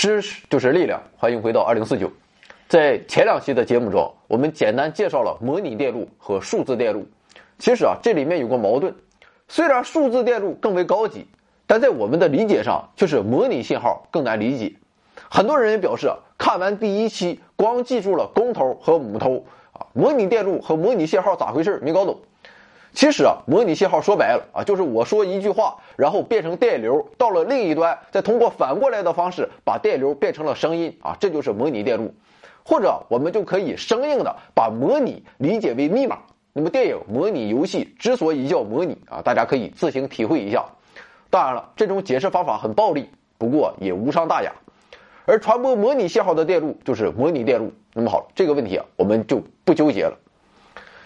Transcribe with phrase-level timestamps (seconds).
[0.00, 2.10] 知识就是力量，欢迎回到二零四九。
[2.68, 7.06] 在前两期的节目中，我们简单介绍了模拟电路和数字电路。
[7.58, 8.94] 其实啊，这里面有个矛盾，
[9.46, 11.26] 虽然数字电路更为高级，
[11.66, 14.72] 但在我们的理解上却是模拟信号更难理解。
[15.28, 22.18] 很多人也表示，看完第一期光记住了公头和母头啊，模拟电路和模拟信号咋回事没搞懂。
[22.92, 32.12] 其实啊，模拟信号说白了啊，就是我说一句话，然后变成电流，到了另一端，再通过反过来的方式把电流变成了声音啊，这就是模拟电路。
[32.62, 36.18] 或者我们就可以生硬的把模拟理解为密码。
[36.52, 40.64] 那么电影模拟游戏之所以叫模拟啊，大家可以自行体会一下。
[41.30, 44.52] 当然了，这种解释方法很暴力，不过也无伤大雅。
[45.26, 47.72] 而传播模拟信号的电路就是模拟电路。
[47.94, 50.18] 那么好，这个问题啊，我们就不纠结了。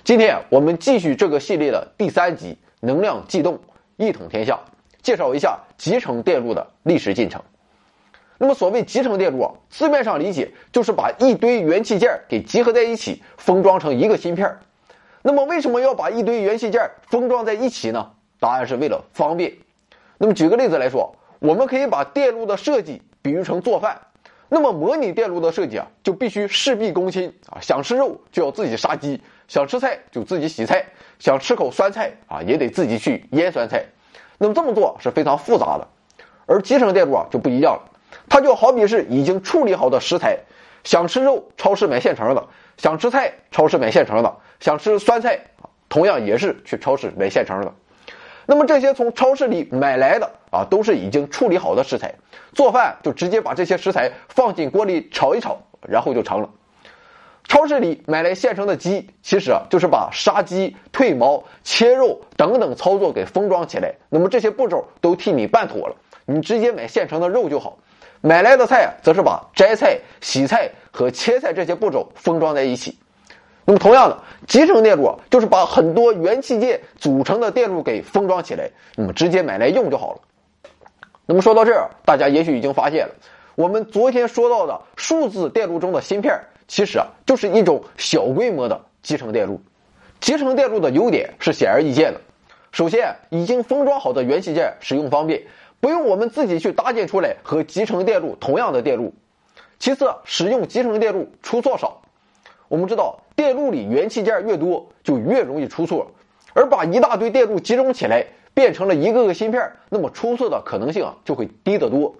[0.05, 3.59] 今天我们继续这个系列的第三集《能量悸动，
[3.97, 4.53] 一统天下》，
[5.01, 7.41] 介绍一下集成电路的历史进程。
[8.37, 14.59] 那么所谓集成电路啊，字面上理解就是把一堆元器件给集合在一起，封装成一个芯片。
[15.23, 18.11] 那么为什么要把一堆元器件封装在一起呢？
[18.39, 19.55] 答案是为了方便。
[20.19, 23.99] 那么举个例子来说，我们可以把电路的设计比喻成做饭。
[24.51, 29.19] 那么模拟电路的设计啊，就必须事必躬亲啊，想吃肉就要自己杀鸡。
[29.47, 30.85] 想吃菜就自己洗菜，
[31.19, 33.85] 想吃口酸菜啊，也得自己去腌酸菜。
[34.39, 35.87] 那么这么做是非常复杂的，
[36.47, 37.83] 而集成电路啊就不一样了，
[38.29, 40.39] 它就好比是已经处理好的食材，
[40.83, 42.43] 想吃肉，超市买现成的；
[42.77, 45.39] 想吃菜，超市买现成的；想吃酸菜，
[45.89, 47.73] 同样也是去超市买现成的。
[48.47, 52.15] 那么这些从超市里买来的啊，都是已经处理好的食材，
[52.53, 56.51] 做饭就直接把这些食材放进锅里炒一炒，然后就成了。
[57.47, 63.95] 超市里买来现成的鸡，其实啊就是把杀鸡、褪毛、切肉等等操作给封装起来。
[64.09, 65.95] 那么这些步骤都替你办妥了，
[66.25, 67.79] 你直接买现成的肉就好。
[68.23, 72.99] 买来的菜则是把摘菜、洗菜和切菜这些步骤封装在一起。
[73.67, 80.21] 那么同样的，集成电路就是把很多元器件组成的电路给封装起来，那么直接买来用就好了。
[81.27, 83.15] 那么说到这儿，大家也许已经发现了，
[83.55, 86.41] 我们昨天说到的数字电路中的芯片。
[86.67, 89.61] 其实啊，就是一种小规模的集成电路。
[90.21, 92.21] 集成电路的优点是显而易见的。
[92.73, 95.43] 首先，已经封装好的元器件使用方便，
[95.81, 99.15] 不用我们自己去搭建出来和集成电路同样的电路。
[99.79, 102.01] 其次，使用集成电路出错少。
[102.69, 106.11] 我们知道，电路里元器件越多，就越容易出错。
[106.55, 112.15] 而把一大堆电路集中起来，变成了一个个芯片，那么出错的可能性就会低得多。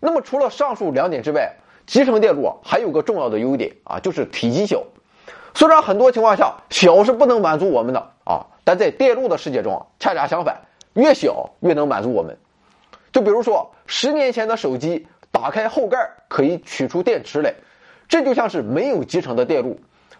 [0.00, 1.56] 那么，除了上述两点之外，
[1.86, 4.82] 集成电路啊，还有个重要的优点啊，就是体积小。
[5.54, 10.62] 虽然很多情况下小是不能满足我们的啊，但在电路的世界中啊，恰恰相反，
[10.94, 12.36] 越小越能满足我们。
[13.12, 17.54] 就比如说十年前的手机，打开后盖可以取出电池来，
[18.08, 19.76] 这就像是没有集成的电路；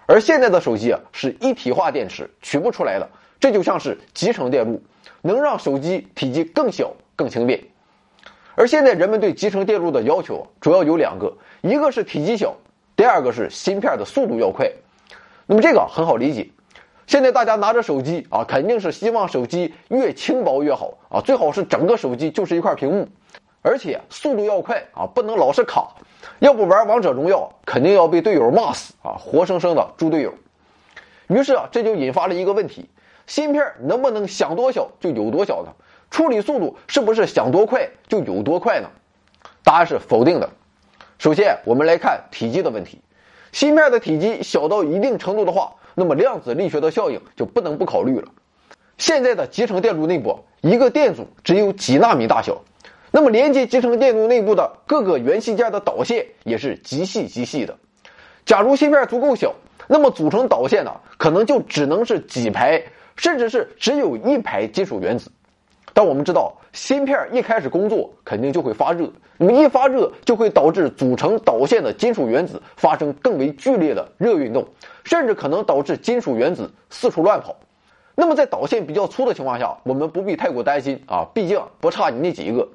[0.07, 3.09] 而现在的手机啊，是一体化电池，取不出来的，
[3.41, 4.81] 这就像是集成电路，
[5.23, 7.61] 能让手机体积更小、更轻便。
[8.57, 12.55] 而现在人们对集成电路的要求主要有两个，一个是体积小，
[12.95, 14.71] 第二个是芯片的速度要快。
[15.47, 16.49] 那么这个很好理解，
[17.07, 23.09] 现在大家拿着手机啊，肯定是希望手机越轻薄越好啊，最好是整个手机就是一块屏幕，
[23.61, 25.89] 而且速度要快啊，不能老是卡，
[26.39, 30.33] 要不玩王者荣耀肯定要被队友骂死啊，活生生的猪队友。
[31.27, 32.89] 于是啊，这就引发了一个问题：
[33.27, 35.73] 芯片能不能想多小就有多小呢？
[36.15, 38.89] 处理速度是不是想多快就有多快呢？
[39.65, 40.49] 答案是否定的。
[41.19, 43.01] 首先，我们来看体积的问题。
[43.51, 48.29] 芯片的体积小到一定程度的话，那么量子力学的效应就不能不考虑了。
[48.97, 52.62] 现在的集成电路内部，一个电阻只有几纳米大小，
[53.11, 57.77] 那么连接集成电路内部的各个元器件的导线也是极细极细的。
[58.47, 59.53] 假如芯片足够小，
[59.88, 62.85] 那么组成导线呢，可能就只能是几排，
[63.17, 65.33] 甚至是只有一排金属原子。
[65.96, 69.08] 但我们知道，芯片一开始工作肯定就会发热，
[69.38, 74.67] 那么一发热就会导致组成导线的金属原子发生更为剧烈的热运动，
[75.05, 77.55] 甚至可能导致金属原子四处乱跑。
[78.17, 82.69] 那么在导线比较粗的情况下，我们不必太过担心啊，毕竟不差你那几个。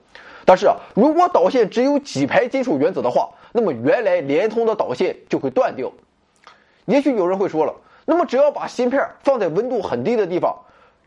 [0.45, 5.91] 但是啊，如果导线只有几排金属原子的话，那么原来连通的导线就会断掉。
[6.85, 7.75] 也许有人会说了，
[8.05, 10.55] 那么只要把芯片放在温度很低的地方。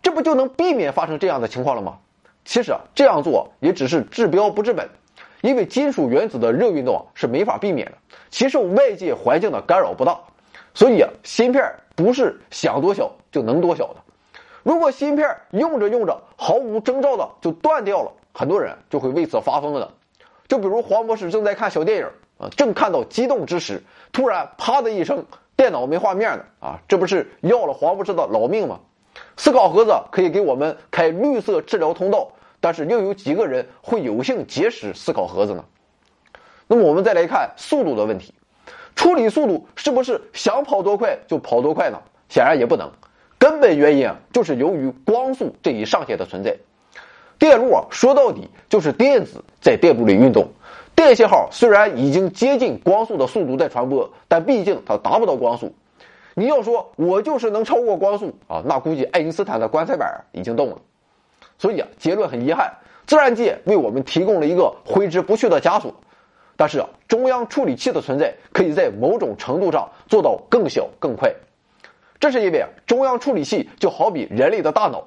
[0.02, 1.98] 这不就能避免发生这样的情况了吗？
[2.44, 4.88] 其实啊，这样做也只是治标不治本，
[5.40, 7.92] 因为金属原子的热运动啊是没法避免的，
[8.30, 10.18] 其受外界环境的干扰不大，
[10.74, 13.96] 所以啊，芯片不是想多小就能多小的。
[14.62, 19.90] 如果芯片用着用着毫无征兆的就断掉了，很多人就会为此发疯的。
[20.48, 22.06] 就比如黄博士正在看小电影
[22.38, 25.24] 啊，正看到激动之时，突然啪的一声，
[25.56, 28.80] 电脑没画面了啊，这不是要了黄博士的老命吗？
[29.36, 35.64] 思考盒子可以给我们开绿色治疗通道，但是又有几个人会有幸结识思考盒子呢？
[36.68, 38.32] 那么我们再来看速度的问题，
[38.94, 41.98] 处理速度是不是想跑多快就跑多快呢？
[42.28, 42.90] 显然也不能，
[43.38, 46.56] 根本原因啊就是由于光速这一上限的存在。
[47.38, 50.46] 电路啊说到底就是电子在电路里运动，
[50.94, 55.74] 电信号虽然已经接近光速的速度在传播，但毕竟它达不到光速。
[56.34, 60.78] 你要说我就是能超过光速啊，那估计爱因斯坦的棺材板已经动了。
[61.58, 62.72] 所以啊，结论很遗憾，
[63.06, 65.94] 自然界为我们提供了一个挥之不去的枷锁。
[66.56, 71.32] 但是啊，中央处理器的存在可以在某种程度上做到更小更快。
[72.20, 75.04] 这是因为啊，中央处理器就好比人类的大脑，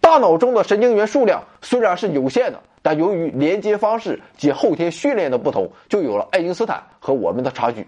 [0.00, 7.86] 大脑中的神经元数量虽然是有限的，但由于连接方式及后天训练的不同，就有了爱因斯坦和我们的差距。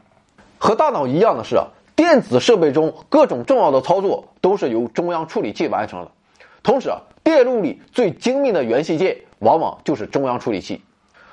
[0.58, 1.66] 和大脑一样的是啊，
[2.00, 6.11] 电子设备中各种重要的操作都是由中央处理器完成的。
[6.62, 10.82] 同时啊，电路里最精密的元器件往往就是中央处理器。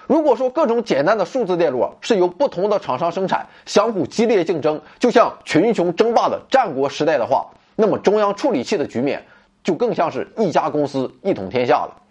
[0.08, 7.48] 如果说各种简单的数字电路是由不同的厂商生产，相互激烈竞争，就像群雄争霸的战国时代的话，
[7.78, 9.25] 那么中央处理器的局面
[9.64, 12.02] 就更像是一家公司一统天下了。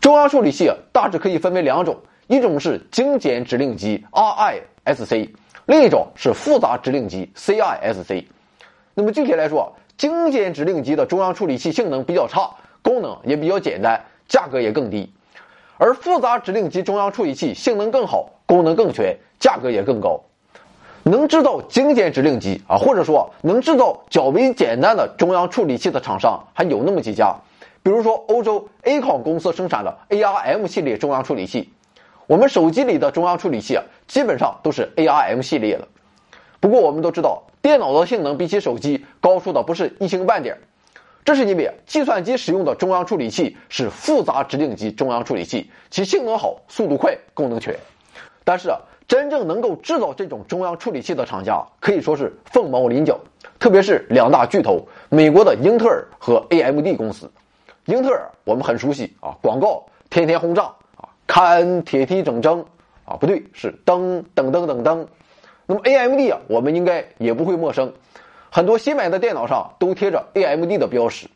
[0.00, 1.96] 中央处理器大致可以分为两种，
[2.28, 5.30] 一种是精简指令集 （RISC），
[5.72, 8.26] 另一种是复杂指令集 （CISC）。
[8.92, 12.50] 那么具体来说，精简指令集的中央处理器性能比较差，
[12.82, 13.98] 功能也比较简单，
[14.28, 15.10] 价格也更低。
[15.78, 20.20] 而复杂指令集中央处理器性能更好，功能更全，价格也更高。
[21.04, 27.34] 能制造精简指令集啊，或者说能制造较为简单的中央处理器的厂商还有那么几家，
[27.82, 31.72] 比如说欧洲 A 款公司生产的 ARM 系列中央处理器。
[32.26, 35.86] 我们手机里的中央处理器啊，基本上都是 ARM 系列的。
[36.60, 40.56] 不过我们都知道，电脑的性能比起手机高出的不是一星半点。
[41.24, 47.76] 这是因为计算机使用的中央处理器是复杂指令集中央处理器，其性能好、速度快、功能全。
[48.44, 53.20] 但是啊，真正能够制造这种中央处理器的厂家可以说是凤毛麟角，
[53.60, 57.30] 特别是两大巨头——美国的英特尔和 AMD 公司。
[57.84, 60.72] 英特尔我们很熟悉啊，广告天天轰炸，
[61.34, 62.62] 看铁蹄铮铮
[63.06, 65.06] 啊，不对，是噔噔噔噔噔。
[65.64, 67.90] 那么 AMD 啊，我们应该也不会陌生。
[68.50, 71.26] 很多新买的电脑上都贴着 AMD 的标识。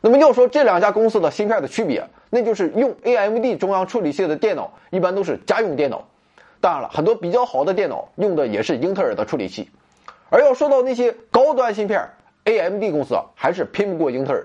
[0.00, 6.08] 那么要说这两家公司的芯片的区别，那就是用 AMD 中央处理器的电脑一般都是家用电脑。
[6.60, 9.70] 当然了，很多比较好的电脑用的也是英特尔的处理器。
[10.30, 12.04] 而要说到那些高端芯片
[12.42, 14.44] ，AMD 公司啊还是拼不过英特尔。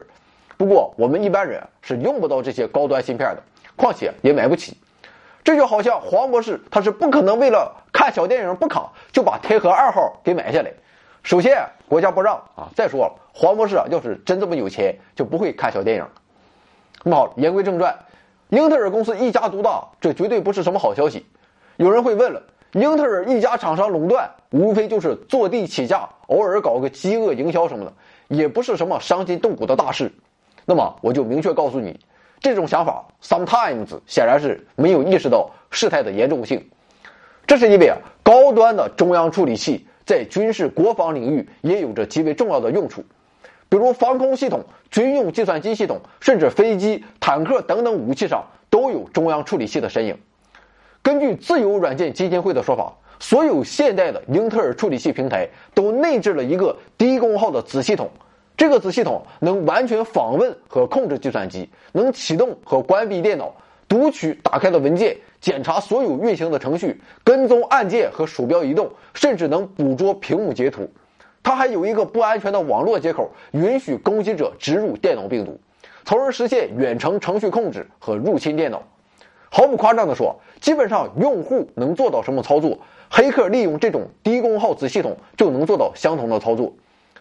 [0.56, 3.42] 不过我们一般人是用不到这些高端芯片的，
[3.76, 4.78] 况且也买不起。
[5.44, 10.72] 这就好像黄博士他是不可能为了看小电影不卡就把天河二号给买下来。
[11.22, 12.70] 首先，国家不让啊！
[12.76, 16.06] 再说了，黄博士啊，要是真这么有钱，就不会看小电影。
[17.04, 17.98] 那么好，言归正传，
[18.50, 21.26] 英特尔公司一家独大，这绝对不是什么好消息。
[21.78, 22.44] 有人会问了，
[22.74, 27.94] 英特尔一家厂商垄断，无非就是坐地起价，偶尔搞个饥饿营销什么的，
[28.28, 30.12] 也不是什么伤筋动骨的大事。
[30.66, 31.98] 那么我就明确告诉你，
[32.44, 36.64] 这种想法 sometimes 显然是没有意识到事态的严重性。
[37.48, 39.88] 这是因为啊，高端的中央处理器。
[40.06, 43.06] 在军事国防领域也有着极为重要的用处，
[43.70, 50.18] 比如防空系统、军用计算机系统，甚至飞机、坦克等等武器上都有中央处理器的身影。
[51.02, 58.12] 根据自由软件基金会的说法，所有现代的英特尔处理器平台都内置了一个低功耗的子系统，
[58.56, 63.54] 这个子系统能完全访问和控制计算机，能启动和关闭电脑。
[63.86, 70.90] 读取打开的文件，检查所有运行的程序，跟踪按键和鼠标移动，甚至能捕捉屏幕截图。
[71.44, 75.60] 它还有一个不安全的网络接口，允许攻击者植入电脑病毒，
[76.06, 78.82] 从而实现远程程序控制和入侵电脑。
[79.52, 82.80] 毫不夸张地说，基本上用户能做到什么操作，
[83.12, 86.74] 黑客利用这种低功耗子系统就能做到相同的操作。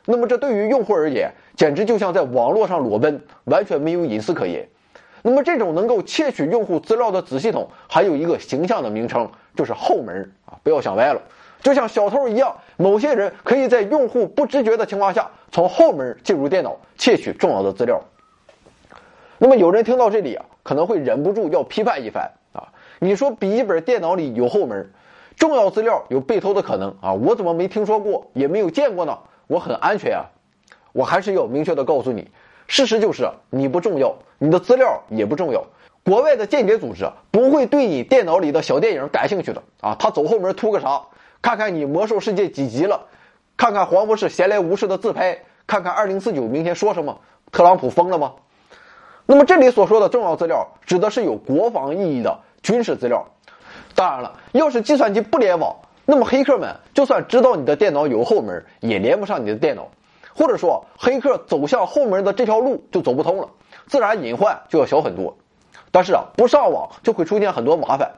[0.04, 4.68] 那么这对于用户而言，简直就像在网络上裸奔，完全没有隐私可言。
[5.24, 10.58] 那么，这种能够窃取用户资料的子系统，还有一个形象的名称，就是后门啊！
[10.64, 11.22] 不要想歪了，
[11.60, 18.02] 就像小偷一样，某些人可以在用户不知觉的情况下，从后门进入电脑窃取重要的资料。
[19.38, 22.66] 那么，有人听到这里啊，可能会忍不住要批判一番啊！
[22.98, 24.90] 你说笔记本电脑里有后门，
[25.36, 27.12] 重要资料有被偷的可能啊？
[27.12, 29.16] 我怎么没听说过，也没有见过呢？
[29.52, 30.24] 我很安全啊！
[30.92, 32.26] 我还是要明确的告诉你。
[32.66, 35.62] 事实就是你不重要，你的资料也不重要。
[36.02, 39.94] 国外的间谍组织不会对你电脑里的小电影感兴趣的啊！
[39.98, 41.02] 他走后门图个啥？
[41.42, 43.08] 看看你魔兽世界几级了？
[43.54, 45.38] 看看黄博士闲来无事的自拍？
[45.66, 47.20] 看看二零四九明天说什么？
[47.50, 48.32] 特朗普疯了吗？
[49.26, 53.22] 那么这里所说的重要资料，指的是有国防意义的军事资料。
[53.94, 55.76] 当然了，要是计算机不联网，
[56.12, 59.88] 那么黑客们就算知道你的电脑有后门，也连不上你的电脑，
[60.36, 63.48] 或者说黑客走向后门的这条路就走不通了，
[63.86, 65.34] 自然隐患就要小很多。
[65.90, 68.12] 但是啊，不上网就会出现很多麻烦，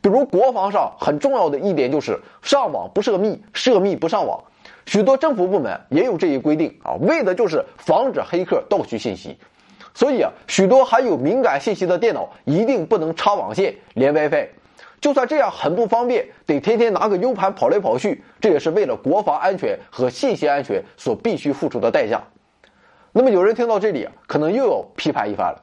[0.00, 4.42] 比如国防上很重要的一点就是上网不涉密，涉密不上网。
[4.86, 9.36] 许多政府部门也有这一规定啊，为的就是防止黑客盗取信息。
[9.92, 14.48] 所以啊，许多含有敏感信息的电脑一定不能插网线连 WiFi。
[15.00, 22.22] 就算这样很不方便，得天天拿个 U 盘跑来跑去，这也是为了国防安全和信息安全所必须付出的代价。
[23.12, 25.62] 那么有人听到这里，可能又要批判一番了。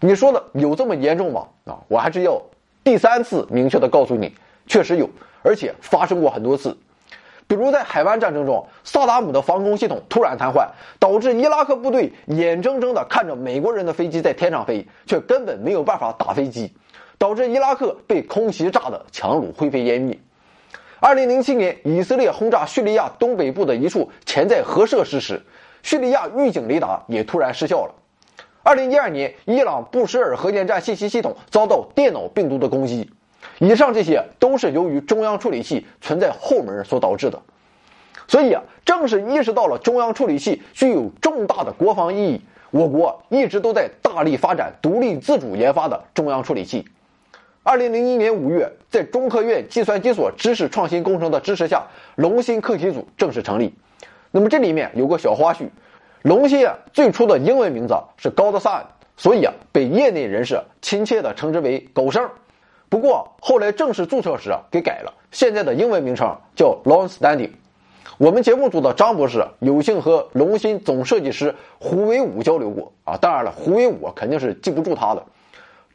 [0.00, 1.46] 你说的有这么严重吗？
[1.64, 2.40] 啊，我还是要
[2.82, 4.34] 第三次明确的告诉你，
[4.66, 5.08] 确实有，
[5.42, 6.76] 而且发生过很多次。
[7.46, 10.66] 比如在海湾战争中，萨达姆的防空系统突然瘫痪，
[10.98, 16.72] 导致伊拉克部队眼睁睁的看着美国人的飞机在天上飞，却根本没有办法打飞机，
[17.18, 20.18] 导致伊拉克被空袭炸得强弩灰飞烟灭。
[21.00, 25.42] 二零零七年，以色列轰炸叙利亚东北部的一处潜在核设施时，
[25.82, 27.94] 叙利亚预警雷达也突然失效了。
[28.62, 33.10] 二零一二年，伊朗布什尔核电站信息系统遭到电脑病毒的攻击。
[33.58, 37.40] 以上这些都是由于中央处理器存在后门所导致的。
[38.26, 46.86] 所以啊，正是意识到了中央处理器具有重大的国防意义，我国一直都在大力发展独立自主研发的中央处理器。
[47.62, 51.86] 二零零一年五月，在中科院计算机所知识创新工程的支持下，
[52.16, 53.74] 龙芯课题组正式成立。
[54.30, 55.68] 那么这里面有个小花絮。
[56.22, 58.82] 龙芯啊，最初的英文名字是 Godson，
[59.16, 62.26] 所以啊，被业内人士亲切地称之为“狗剩”。
[62.94, 67.50] 不过后来正式注册时啊，给改了，现在的英文名称叫 Longstanding。
[68.18, 75.20] 我们节目组的张博士有幸和龙芯总设计师胡伟武交流过啊，当然了，胡伟武肯定是记不住他的。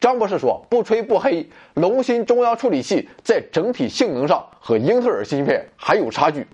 [0.02, 6.46] 张博士说：“不吹不黑，龙芯中央处理器在整体性能上和英特尔芯片还有差距。”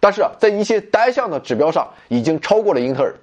[0.00, 3.14] 但是啊，在一些单项的指标上已经超过了英特尔，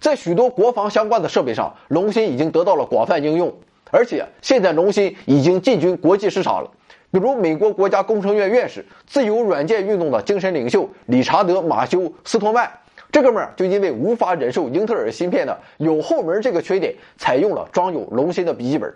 [0.00, 3.54] 在许多国防相关的设备上，龙芯已经得到了广泛应用，
[3.94, 6.68] 而且现在龙芯已经进军国际市场了。
[7.12, 12.68] 比如美国国家工程院院士、自由软件运动的精神领袖理查德·马修斯托曼，
[13.12, 18.92] 这哥们儿就因为无法忍受英特尔芯片的有后门这个缺点，采用了装有龙芯的笔记本。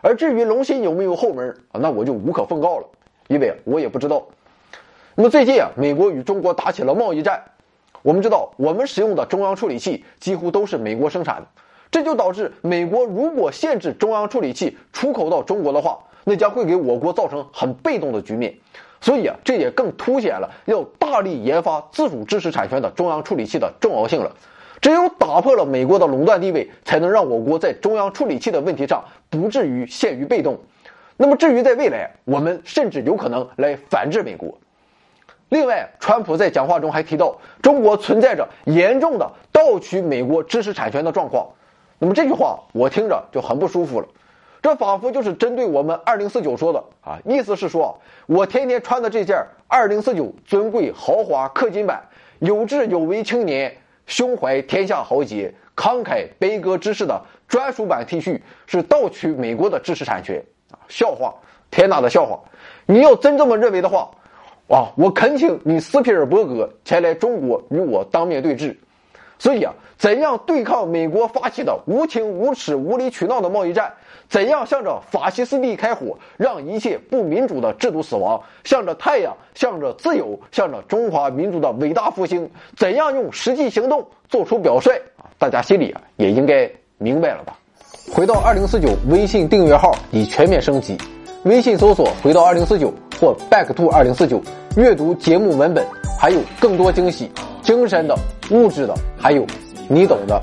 [0.00, 2.86] 而至于龙芯有没有后门啊，那我就无可奉告了，
[3.26, 4.24] 因为我也不知道。
[5.16, 7.42] 那么最近啊，美国与中国打起了贸易战。
[8.02, 11.48] 我们知道，我们使用的中央处理器几乎都是美国生产的，
[11.90, 18.54] 这就导致美国如果限制中央处理器出口到中国的话，那将会给我国造成很被动的局面。
[19.00, 24.34] 所以啊，这也更凸显了要大力研发自主知识产权的中央处理器的重要性了。
[24.80, 30.58] 只有打破了美国的垄断地位，才能让我国在中央处理器的问题上不至于陷于被动。
[31.16, 34.56] 那么至于在未来，我们甚至有可能来反制美国。
[35.48, 41.48] 另外，川普在讲话中还提到，中国存在着严重的盗取美国知识产权的状况。
[41.98, 44.06] 那么这句话我听着就很不舒服了，
[44.62, 49.36] 这仿佛就是针对我们二零四九说的啊，意思是说我天天穿的这件
[49.66, 52.02] 二零四九尊贵豪华氪金版
[52.38, 53.76] 有志有为青年
[54.06, 61.34] 胸怀天下豪杰慷慨悲歌之士的专属版 T 恤是盗取美国的知识产权啊，笑话，
[61.70, 62.38] 天大的笑话！
[62.86, 64.10] 你要真这么认为的话。
[64.68, 64.92] 啊！
[64.98, 68.78] 我恳请你斯皮尔伯格前来中国与我当面对质。
[69.38, 73.92] 所以啊，怎样对抗美国发起的无情无耻、无理取闹的贸易战？
[74.28, 78.42] 怎样向着法西斯地开火，让一切不民主的制度死亡？
[78.64, 82.50] 向着太阳，向着自由，向着中华民族的伟大复兴？
[82.76, 84.90] 怎样用实际行动做出表率？
[85.38, 87.56] 大家心里啊也应该明白了吧？
[88.12, 90.98] 回到二零四九微信订阅号已全面升级，
[91.44, 94.42] 微信搜索“回到二零四九”或 “back to 二零四九”。
[94.76, 95.86] 阅读节目文本，
[96.20, 97.30] 还有更多惊喜，
[97.62, 98.14] 精神的、
[98.50, 99.44] 物质的，还有
[99.88, 100.40] 你懂的。